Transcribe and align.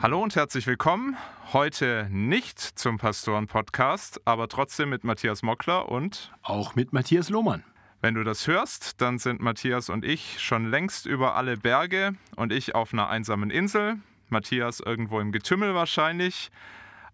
Hallo 0.00 0.22
und 0.22 0.36
herzlich 0.36 0.68
willkommen. 0.68 1.16
Heute 1.52 2.06
nicht 2.08 2.60
zum 2.60 2.98
Pastoren-Podcast, 2.98 4.20
aber 4.26 4.46
trotzdem 4.46 4.90
mit 4.90 5.02
Matthias 5.02 5.42
Mockler 5.42 5.88
und 5.88 6.32
auch 6.42 6.76
mit 6.76 6.92
Matthias 6.92 7.30
Lohmann. 7.30 7.64
Wenn 8.00 8.14
du 8.14 8.22
das 8.22 8.46
hörst, 8.46 9.00
dann 9.00 9.18
sind 9.18 9.40
Matthias 9.40 9.90
und 9.90 10.04
ich 10.04 10.40
schon 10.40 10.70
längst 10.70 11.06
über 11.06 11.34
alle 11.34 11.56
Berge 11.56 12.12
und 12.36 12.52
ich 12.52 12.76
auf 12.76 12.92
einer 12.92 13.08
einsamen 13.08 13.50
Insel. 13.50 13.96
Matthias 14.28 14.78
irgendwo 14.78 15.18
im 15.18 15.32
Getümmel 15.32 15.74
wahrscheinlich. 15.74 16.52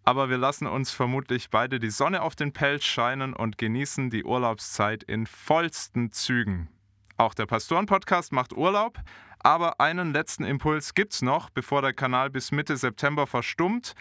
Aber 0.04 0.28
wir 0.28 0.36
lassen 0.36 0.66
uns 0.66 0.90
vermutlich 0.90 1.48
beide 1.48 1.80
die 1.80 1.88
Sonne 1.88 2.20
auf 2.20 2.36
den 2.36 2.52
Pelz 2.52 2.84
scheinen 2.84 3.32
und 3.32 3.56
genießen 3.56 4.10
die 4.10 4.24
Urlaubszeit 4.24 5.02
in 5.04 5.26
vollsten 5.26 6.12
Zügen. 6.12 6.68
Auch 7.16 7.32
der 7.32 7.46
Pastoren-Podcast 7.46 8.32
macht 8.32 8.52
Urlaub, 8.52 8.98
aber 9.44 9.78
einen 9.78 10.14
letzten 10.14 10.44
Impuls 10.44 10.94
gibt's 10.94 11.20
noch, 11.20 11.50
bevor 11.50 11.82
der 11.82 11.92
Kanal 11.92 12.30
bis 12.30 12.50
Mitte 12.50 12.78
September 12.78 13.26
verstummt. 13.26 13.94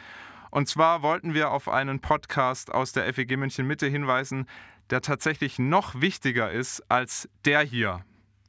Und 0.52 0.70
zwar 0.70 1.04
wollten 1.04 1.34
wir 1.34 1.52
auf 1.52 1.68
einen 1.68 2.00
Podcast 2.00 2.74
aus 2.74 2.94
der 2.94 3.14
FEG 3.14 3.38
München 3.38 3.68
Mitte 3.68 3.88
hinweisen, 3.88 4.48
der 4.90 5.02
tatsächlich 5.02 5.60
noch 5.60 6.00
wichtiger 6.00 6.50
ist 6.50 6.90
als 6.90 7.28
der 7.44 7.62
hier. 7.62 8.06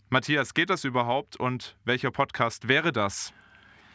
Matthias, 0.09 0.55
geht 0.55 0.71
das 0.71 0.85
überhaupt 0.85 1.35
und 1.35 1.77
welcher 1.85 2.13
Podcast 2.13 2.69
wäre 2.69 2.93
das? 2.93 3.33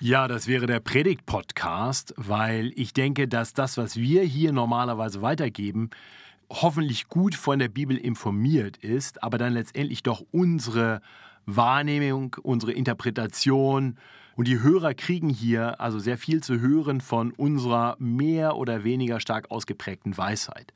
Ja, 0.01 0.27
das 0.27 0.47
wäre 0.47 0.65
der 0.65 0.81
Predigt-Podcast, 0.81 2.13
weil 2.17 2.73
ich 2.75 2.93
denke, 2.93 3.29
dass 3.29 3.53
das, 3.53 3.77
was 3.77 3.95
wir 3.95 4.23
hier 4.23 4.51
normalerweise 4.51 5.21
weitergeben, 5.21 5.89
hoffentlich 6.49 7.07
gut 7.07 7.35
von 7.35 7.59
der 7.59 7.69
Bibel 7.69 7.95
informiert 7.95 8.75
ist, 8.75 9.23
aber 9.23 9.37
dann 9.37 9.53
letztendlich 9.53 10.03
doch 10.03 10.21
unsere 10.31 11.01
Wahrnehmung, 11.55 12.35
unsere 12.41 12.73
Interpretation. 12.73 13.97
Und 14.35 14.47
die 14.47 14.61
Hörer 14.61 14.93
kriegen 14.93 15.29
hier 15.29 15.81
also 15.81 15.99
sehr 15.99 16.17
viel 16.17 16.41
zu 16.41 16.61
hören 16.61 17.01
von 17.01 17.31
unserer 17.31 17.97
mehr 17.99 18.55
oder 18.55 18.85
weniger 18.85 19.19
stark 19.19 19.51
ausgeprägten 19.51 20.17
Weisheit. 20.17 20.73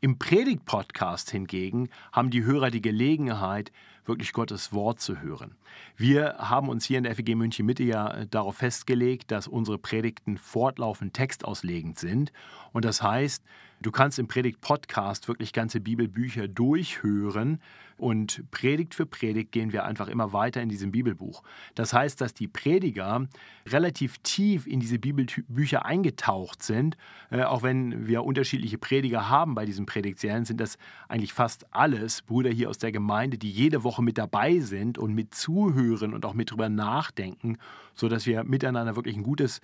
Im 0.00 0.18
Predigt-Podcast 0.18 1.30
hingegen 1.30 1.88
haben 2.12 2.30
die 2.30 2.44
Hörer 2.44 2.70
die 2.70 2.82
Gelegenheit, 2.82 3.72
wirklich 4.04 4.32
Gottes 4.32 4.72
Wort 4.72 5.00
zu 5.00 5.20
hören. 5.20 5.56
Wir 5.96 6.36
haben 6.38 6.68
uns 6.68 6.84
hier 6.84 6.98
in 6.98 7.04
der 7.04 7.14
FEG 7.14 7.36
München 7.36 7.66
Mitte 7.66 7.82
ja 7.82 8.24
darauf 8.26 8.56
festgelegt, 8.56 9.30
dass 9.30 9.48
unsere 9.48 9.78
Predigten 9.78 10.38
fortlaufend 10.38 11.14
textauslegend 11.14 11.98
sind. 11.98 12.32
Und 12.72 12.84
das 12.84 13.02
heißt, 13.02 13.44
du 13.80 13.90
kannst 13.90 14.18
im 14.18 14.28
Predigt-Podcast 14.28 15.28
wirklich 15.28 15.52
ganze 15.52 15.80
Bibelbücher 15.80 16.48
durchhören 16.48 17.60
und 18.00 18.50
Predigt 18.50 18.94
für 18.94 19.04
Predigt 19.04 19.52
gehen 19.52 19.72
wir 19.72 19.84
einfach 19.84 20.08
immer 20.08 20.32
weiter 20.32 20.62
in 20.62 20.70
diesem 20.70 20.90
Bibelbuch. 20.90 21.42
Das 21.74 21.92
heißt, 21.92 22.20
dass 22.20 22.32
die 22.32 22.48
Prediger 22.48 23.26
relativ 23.66 24.16
tief 24.18 24.66
in 24.66 24.80
diese 24.80 24.98
Bibelbücher 24.98 25.84
eingetaucht 25.84 26.62
sind. 26.62 26.96
Äh, 27.30 27.42
auch 27.42 27.62
wenn 27.62 28.06
wir 28.06 28.24
unterschiedliche 28.24 28.78
Prediger 28.78 29.28
haben 29.28 29.54
bei 29.54 29.66
diesen 29.66 29.84
Predigtserien, 29.84 30.46
sind 30.46 30.60
das 30.60 30.78
eigentlich 31.08 31.34
fast 31.34 31.66
alles 31.74 32.22
Brüder 32.22 32.50
hier 32.50 32.70
aus 32.70 32.78
der 32.78 32.90
Gemeinde, 32.90 33.36
die 33.36 33.50
jede 33.50 33.84
Woche 33.84 34.02
mit 34.02 34.16
dabei 34.16 34.60
sind 34.60 34.96
und 34.96 35.14
mit 35.14 35.34
zuhören 35.34 36.14
und 36.14 36.24
auch 36.24 36.34
mit 36.34 36.50
drüber 36.50 36.70
nachdenken, 36.70 37.58
sodass 37.94 38.24
wir 38.24 38.44
miteinander 38.44 38.96
wirklich 38.96 39.16
ein 39.16 39.22
gutes, 39.22 39.60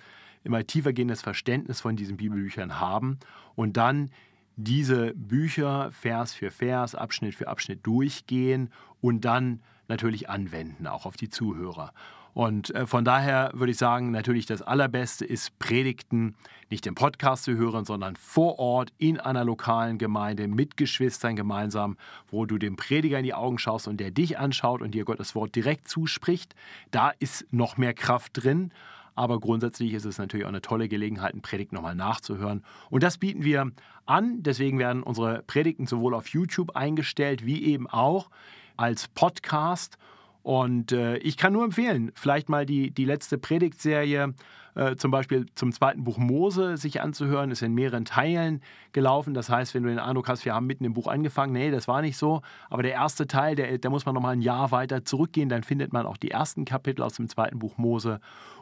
immer 0.47 0.65
tiefer 0.65 0.93
gehendes 0.93 1.21
Verständnis 1.21 1.81
von 1.81 1.95
diesen 1.95 2.17
Bibelbüchern 2.17 2.79
haben 2.79 3.19
und 3.55 3.77
dann 3.77 4.09
diese 4.55 5.13
Bücher 5.13 5.91
Vers 5.91 6.33
für 6.33 6.49
Vers, 6.49 6.95
Abschnitt 6.95 7.35
für 7.35 7.47
Abschnitt 7.47 7.85
durchgehen 7.85 8.71
und 9.01 9.23
dann 9.23 9.61
natürlich 9.87 10.29
anwenden, 10.29 10.87
auch 10.87 11.05
auf 11.05 11.15
die 11.15 11.29
Zuhörer. 11.29 11.93
Und 12.33 12.73
äh, 12.75 12.85
von 12.85 13.03
daher 13.03 13.49
würde 13.55 13.71
ich 13.71 13.79
sagen, 13.79 14.11
natürlich 14.11 14.45
das 14.45 14.61
Allerbeste 14.61 15.25
ist 15.25 15.57
Predigten 15.57 16.35
nicht 16.69 16.85
im 16.85 16.93
Podcast 16.93 17.45
zu 17.45 17.55
hören, 17.55 17.83
sondern 17.83 18.15
vor 18.15 18.59
Ort 18.59 18.93
in 18.99 19.19
einer 19.19 19.43
lokalen 19.43 19.97
Gemeinde 19.97 20.47
mit 20.47 20.77
Geschwistern 20.77 21.35
gemeinsam, 21.35 21.97
wo 22.27 22.45
du 22.45 22.59
dem 22.59 22.75
Prediger 22.75 23.17
in 23.17 23.23
die 23.23 23.33
Augen 23.33 23.57
schaust 23.57 23.87
und 23.87 23.97
der 23.97 24.11
dich 24.11 24.37
anschaut 24.37 24.83
und 24.83 24.91
dir 24.91 25.03
Gottes 25.03 25.33
Wort 25.33 25.55
direkt 25.55 25.87
zuspricht. 25.87 26.53
Da 26.91 27.09
ist 27.17 27.47
noch 27.51 27.77
mehr 27.77 27.95
Kraft 27.95 28.33
drin. 28.35 28.71
Aber 29.17 29.39
grundsätzlich 29.39 29.93
ist 29.93 30.05
es 30.05 30.19
natürlich 30.19 30.45
auch 30.45 30.49
eine 30.49 30.61
tolle 30.61 30.87
Gelegenheit, 30.87 31.33
eine 31.33 31.41
Predigt 31.41 31.73
nochmal 31.73 31.95
nachzuhören. 31.95 32.63
Und 32.91 33.01
das 33.01 33.17
bieten 33.17 33.43
wir 33.43 33.71
an. 34.05 34.43
Deswegen 34.43 34.77
werden 34.77 35.01
unsere 35.01 35.41
Predigten 35.41 35.87
sowohl 35.87 36.13
auf 36.13 36.27
YouTube 36.27 36.75
eingestellt 36.75 37.43
wie 37.43 37.63
eben 37.65 37.89
auch 37.89 38.29
als 38.77 39.07
Podcast. 39.07 39.97
Und 40.43 40.91
äh, 40.91 41.17
ich 41.17 41.35
kann 41.35 41.51
nur 41.51 41.63
empfehlen, 41.63 42.11
vielleicht 42.13 42.47
mal 42.47 42.67
die, 42.67 42.91
die 42.91 43.05
letzte 43.05 43.39
Predigtserie 43.39 44.35
äh, 44.77 44.95
zum 44.95 45.09
Beispiel 45.09 45.47
zum 45.55 45.71
zweiten 45.71 46.03
Buch 46.03 46.19
Mose 46.19 46.77
sich 46.77 47.01
anzuhören, 47.01 47.49
ist 47.49 47.63
in 47.63 47.73
mehreren 47.73 48.05
Teilen 48.05 48.61
gelaufen. 48.91 49.33
Das 49.33 49.49
heißt, 49.49 49.73
wenn 49.73 49.81
du 49.81 49.89
den 49.89 49.97
Eindruck 49.97 50.29
hast, 50.29 50.45
wir 50.45 50.53
haben 50.53 50.67
mitten 50.67 50.85
im 50.85 50.93
Buch 50.93 51.07
angefangen, 51.07 51.51
nee, 51.51 51.71
das 51.71 51.87
war 51.87 52.03
nicht 52.03 52.15
so. 52.15 52.43
Aber 52.69 52.83
der 52.83 52.91
erste 52.91 53.25
Teil, 53.25 53.55
der, 53.55 53.79
da 53.79 53.89
muss 53.89 54.05
man 54.05 54.13
nochmal 54.13 54.33
ein 54.33 54.41
Jahr 54.41 54.69
weiter 54.69 55.03
zurückgehen, 55.03 55.49
dann 55.49 55.63
findet 55.63 55.93
man 55.93 56.05
auch 56.05 56.17
die 56.17 56.29
ersten 56.29 56.63
Kapitel 56.63 57.01
aus 57.01 57.15
dem 57.15 57.27
zweiten 57.27 57.57
Buch 57.57 57.77
Mose. 57.77 58.19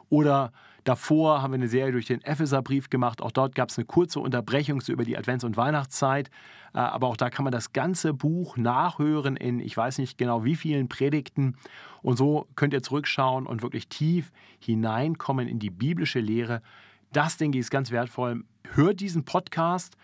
Oder 0.08 0.52
davor 0.84 1.42
haben 1.42 1.52
wir 1.52 1.56
eine 1.56 1.68
Serie 1.68 1.92
durch 1.92 2.06
den 2.06 2.22
Epheserbrief 2.22 2.90
gemacht. 2.90 3.20
Auch 3.20 3.32
dort 3.32 3.54
gab 3.54 3.70
es 3.70 3.78
eine 3.78 3.86
kurze 3.86 4.20
Unterbrechung 4.20 4.80
so 4.80 4.92
über 4.92 5.04
die 5.04 5.18
Advents- 5.18 5.44
und 5.44 5.56
Weihnachtszeit. 5.56 6.30
Äh, 6.74 6.78
aber 6.78 7.08
auch 7.08 7.16
da 7.16 7.30
kann 7.30 7.44
man 7.44 7.52
das 7.52 7.72
ganze 7.72 8.14
Buch 8.14 8.56
nachhören 8.56 9.36
in, 9.36 9.60
ich 9.60 9.76
weiß 9.76 9.98
nicht 9.98 10.18
genau 10.18 10.44
wie 10.44 10.56
vielen 10.56 10.88
Predigten. 10.88 11.56
Und 12.02 12.16
so 12.16 12.46
könnt 12.54 12.72
ihr 12.72 12.82
zurückschauen 12.82 13.46
und 13.46 13.62
wirklich 13.62 13.88
tief 13.88 14.32
hineinkommen 14.58 15.48
in 15.48 15.58
die 15.58 15.70
biblische 15.70 16.20
Lehre. 16.20 16.62
Das, 17.12 17.36
denke 17.36 17.58
ich, 17.58 17.62
ist 17.62 17.70
ganz 17.70 17.90
wertvoll. 17.90 18.44
Hört 18.74 19.00
diesen 19.00 19.24
Podcast, 19.24 19.96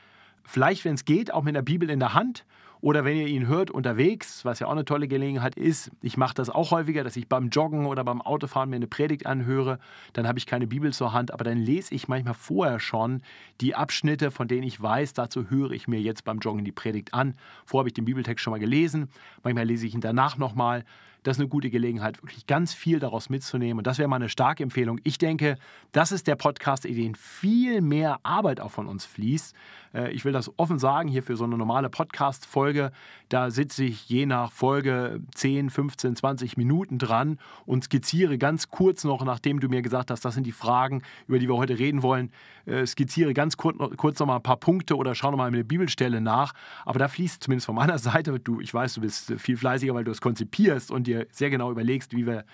vielleicht, 0.44 0.84
wenn 0.84 0.94
es 0.94 1.04
geht, 1.04 1.32
auch 1.32 1.42
mit 1.42 1.54
der 1.54 1.62
Bibel 1.62 1.90
in 1.90 2.00
der 2.00 2.14
Hand 2.14 2.44
oder 2.82 3.04
wenn 3.04 3.16
ihr 3.16 3.28
ihn 3.28 3.46
hört 3.46 3.70
unterwegs, 3.70 4.44
was 4.44 4.58
ja 4.58 4.66
auch 4.66 4.72
eine 4.72 4.84
tolle 4.84 5.06
Gelegenheit 5.06 5.54
ist, 5.54 5.92
ich 6.02 6.16
mache 6.16 6.34
das 6.34 6.50
auch 6.50 6.72
häufiger, 6.72 7.04
dass 7.04 7.16
ich 7.16 7.28
beim 7.28 7.48
Joggen 7.48 7.86
oder 7.86 8.02
beim 8.02 8.20
Autofahren 8.20 8.70
mir 8.70 8.76
eine 8.76 8.88
Predigt 8.88 9.24
anhöre, 9.24 9.78
dann 10.12 10.26
habe 10.26 10.40
ich 10.40 10.46
keine 10.46 10.66
Bibel 10.66 10.92
zur 10.92 11.12
Hand, 11.12 11.32
aber 11.32 11.44
dann 11.44 11.58
lese 11.58 11.94
ich 11.94 12.08
manchmal 12.08 12.34
vorher 12.34 12.80
schon 12.80 13.22
die 13.60 13.76
Abschnitte, 13.76 14.32
von 14.32 14.48
denen 14.48 14.64
ich 14.64 14.82
weiß, 14.82 15.14
dazu 15.14 15.48
höre 15.48 15.70
ich 15.70 15.86
mir 15.86 16.00
jetzt 16.00 16.24
beim 16.24 16.40
Joggen 16.40 16.64
die 16.64 16.72
Predigt 16.72 17.14
an. 17.14 17.36
Vorher 17.64 17.82
habe 17.82 17.88
ich 17.88 17.94
den 17.94 18.04
Bibeltext 18.04 18.42
schon 18.42 18.50
mal 18.50 18.58
gelesen, 18.58 19.08
manchmal 19.44 19.64
lese 19.64 19.86
ich 19.86 19.94
ihn 19.94 20.00
danach 20.00 20.36
nochmal. 20.36 20.84
Das 21.22 21.36
ist 21.36 21.40
eine 21.40 21.48
gute 21.48 21.70
Gelegenheit, 21.70 22.22
wirklich 22.22 22.46
ganz 22.46 22.74
viel 22.74 22.98
daraus 22.98 23.30
mitzunehmen. 23.30 23.78
Und 23.78 23.86
das 23.86 23.98
wäre 23.98 24.08
mal 24.08 24.16
eine 24.16 24.28
starke 24.28 24.62
Empfehlung. 24.62 25.00
Ich 25.04 25.18
denke, 25.18 25.56
das 25.92 26.10
ist 26.10 26.26
der 26.26 26.36
Podcast, 26.36 26.84
in 26.84 26.96
den 26.96 27.14
viel 27.14 27.80
mehr 27.80 28.18
Arbeit 28.24 28.60
auch 28.60 28.70
von 28.72 28.88
uns 28.88 29.04
fließt. 29.04 29.54
Äh, 29.94 30.12
ich 30.12 30.24
will 30.24 30.32
das 30.32 30.50
offen 30.58 30.78
sagen, 30.78 31.08
hier 31.08 31.22
für 31.22 31.36
so 31.36 31.44
eine 31.44 31.56
normale 31.56 31.90
Podcast-Folge, 31.90 32.92
da 33.28 33.50
sitze 33.50 33.84
ich 33.84 34.08
je 34.08 34.26
nach 34.26 34.52
Folge 34.52 35.20
10, 35.34 35.70
15, 35.70 36.16
20 36.16 36.56
Minuten 36.56 36.98
dran 36.98 37.38
und 37.66 37.84
skizziere 37.84 38.38
ganz 38.38 38.68
kurz 38.68 39.04
noch, 39.04 39.24
nachdem 39.24 39.60
du 39.60 39.68
mir 39.68 39.82
gesagt 39.82 40.10
hast, 40.10 40.24
das 40.24 40.34
sind 40.34 40.46
die 40.46 40.52
Fragen, 40.52 41.02
über 41.28 41.38
die 41.38 41.48
wir 41.48 41.56
heute 41.56 41.78
reden 41.78 42.02
wollen, 42.02 42.30
äh, 42.66 42.86
skizziere 42.86 43.34
ganz 43.34 43.56
kurz, 43.56 44.18
noch 44.18 44.26
mal 44.26 44.36
ein 44.36 44.42
paar 44.42 44.56
Punkte 44.56 44.96
oder 44.96 45.14
schau 45.14 45.30
noch 45.30 45.38
mal 45.38 45.46
eine 45.46 45.64
Bibelstelle 45.64 46.20
nach. 46.20 46.52
Aber 46.84 46.98
da 46.98 47.08
fließt 47.08 47.42
zumindest 47.42 47.66
von 47.66 47.74
meiner 47.74 47.98
Seite, 48.00 48.38
du, 48.38 48.60
ich 48.60 48.72
weiß, 48.72 48.94
du 48.94 49.00
bist 49.00 49.34
viel 49.38 49.56
fleißiger, 49.56 49.94
weil 49.94 50.04
du 50.04 50.10
es 50.10 50.20
konzipierst 50.20 50.90
und 50.90 51.06
dir 51.06 51.11
sehr 51.30 51.50
genau 51.50 51.70
überlegst, 51.70 52.14
wie 52.14 52.26
wir 52.26 52.44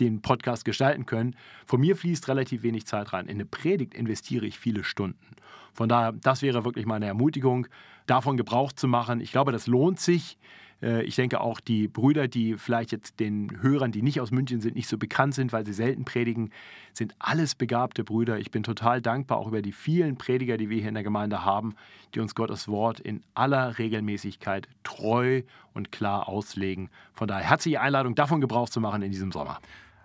den 0.00 0.20
Podcast 0.20 0.64
gestalten 0.64 1.06
können. 1.06 1.36
Von 1.66 1.80
mir 1.80 1.96
fließt 1.96 2.28
relativ 2.28 2.62
wenig 2.62 2.86
Zeit 2.86 3.12
rein. 3.12 3.26
In 3.26 3.36
eine 3.36 3.46
Predigt 3.46 3.94
investiere 3.94 4.46
ich 4.46 4.58
viele 4.58 4.84
Stunden. 4.84 5.36
Von 5.72 5.88
daher, 5.88 6.12
das 6.12 6.42
wäre 6.42 6.64
wirklich 6.64 6.86
meine 6.86 7.06
Ermutigung, 7.06 7.66
davon 8.06 8.36
Gebrauch 8.36 8.72
zu 8.72 8.88
machen. 8.88 9.20
Ich 9.20 9.32
glaube, 9.32 9.52
das 9.52 9.66
lohnt 9.66 10.00
sich. 10.00 10.38
Äh, 10.82 11.02
ich 11.04 11.16
denke 11.16 11.40
auch 11.40 11.60
die 11.60 11.88
Brüder, 11.88 12.28
die 12.28 12.54
vielleicht 12.58 12.92
jetzt 12.92 13.20
den 13.20 13.62
Hörern, 13.62 13.92
die 13.92 14.02
nicht 14.02 14.20
aus 14.20 14.30
München 14.30 14.60
sind, 14.60 14.76
nicht 14.76 14.88
so 14.88 14.98
bekannt 14.98 15.34
sind, 15.34 15.52
weil 15.52 15.64
sie 15.66 15.72
selten 15.72 16.04
predigen, 16.04 16.50
sind 16.92 17.14
alles 17.18 17.54
begabte 17.54 18.04
Brüder. 18.04 18.38
Ich 18.38 18.50
bin 18.50 18.62
total 18.62 19.00
dankbar 19.00 19.38
auch 19.38 19.48
über 19.48 19.62
die 19.62 19.72
vielen 19.72 20.16
Prediger, 20.16 20.56
die 20.56 20.70
wir 20.70 20.78
hier 20.78 20.88
in 20.88 20.94
der 20.94 21.04
Gemeinde 21.04 21.44
haben, 21.44 21.74
die 22.14 22.20
uns 22.20 22.34
Gottes 22.34 22.68
Wort 22.68 23.00
in 23.00 23.22
aller 23.34 23.78
Regelmäßigkeit 23.78 24.68
treu 24.82 25.42
und 25.74 25.92
klar 25.92 26.28
auslegen. 26.28 26.90
Von 27.14 27.28
daher 27.28 27.44
herzliche 27.48 27.80
Einladung, 27.80 28.14
davon 28.14 28.40
Gebrauch 28.40 28.68
zu 28.68 28.80
machen 28.80 29.02
in 29.02 29.10
diesem 29.10 29.32
Sommer. 29.32 29.58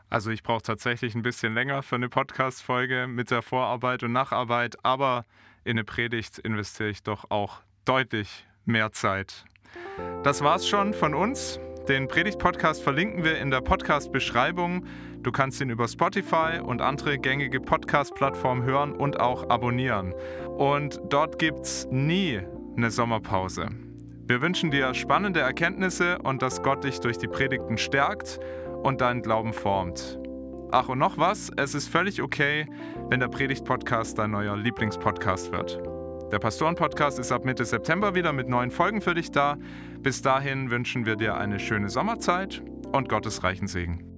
Also 0.10 0.30
ich 0.30 0.44
brauche 0.44 0.62
tatsächlich 0.62 1.16
ein 1.16 1.22
bisschen 1.22 1.54
länger 1.54 1.84
für 1.84 1.96
eine 1.96 2.10
Podcast-Folge 2.10 3.08
mit 3.08 3.32
der 3.32 3.42
Vorarbeit 3.42 4.04
und 4.04 4.12
Nacharbeit, 4.12 4.84
aber 4.84 5.26
in 5.64 5.72
eine 5.72 5.86
Predigt 5.86 6.38
investiere 6.40 6.90
ich 6.90 7.02
doch 7.02 7.32
auch 7.32 7.62
deutlich 7.86 8.46
mehr 8.66 8.92
Zeit. 8.92 9.46
Das 10.24 10.44
war's 10.44 10.68
schon 10.68 10.94
von 10.94 11.14
uns. 11.14 11.60
Den 11.88 12.08
Predigt-Podcast 12.08 12.84
verlinken 12.84 13.24
wir 13.24 13.40
in 13.40 13.50
der 13.50 13.62
Podcast-Beschreibung. 13.62 14.86
Du 15.24 15.32
kannst 15.32 15.60
ihn 15.62 15.70
über 15.70 15.88
Spotify 15.88 16.60
und 16.64 16.82
andere 16.82 17.18
gängige 17.18 17.60
Podcast-Plattformen 17.60 18.64
hören 18.64 18.94
und 18.94 19.20
auch 19.20 19.50
abonnieren. 19.50 20.14
Und 20.58 21.02
dort 21.10 21.40
gibt's 21.40 21.88
nie 21.90 22.40
eine 22.78 22.92
Sommerpause. 22.92 23.70
Wir 24.26 24.42
wünschen 24.42 24.72
dir 24.72 24.94
spannende 24.94 25.42
Erkenntnisse 25.42 26.20
und 26.20 26.42
dass 26.42 26.62
Gott 26.62 26.84
dich 26.84 27.00
durch 27.00 27.18
die 27.18 27.28
Predigten 27.28 27.78
stärkt 27.78 28.40
und 28.84 29.02
deinen 29.02 29.22
Glauben 29.22 29.54
formt. 29.54 30.20
Ach 30.72 30.88
und 30.88 31.00
noch 31.00 31.18
was, 31.18 31.52
es 31.58 31.76
ist 31.76 31.90
völlig 31.90 32.22
okay, 32.22 32.66
wenn 33.10 33.20
der 33.20 33.28
Predigt-Podcast 33.28 34.18
dein 34.18 34.32
neuer 34.32 34.56
Lieblingspodcast 34.56 35.52
wird. 35.52 35.91
Der 36.32 36.40
Pastoren-Podcast 36.40 37.20
ist 37.20 37.34
ab 37.34 37.44
Mitte 37.44 37.66
September 37.66 38.16
wieder 38.16 38.32
mit 38.32 38.48
neuen 38.48 38.72
Folgen 38.72 39.02
für 39.02 39.14
dich 39.14 39.32
da. 39.32 39.58
Bis 40.00 40.22
dahin 40.22 40.72
wünschen 40.72 41.06
wir 41.06 41.18
dir 41.18 41.36
eine 41.36 41.60
schöne 41.60 41.90
Sommerzeit 41.90 42.64
und 42.94 43.10
Gottes 43.10 43.44
reichen 43.44 43.68
Segen. 43.68 44.11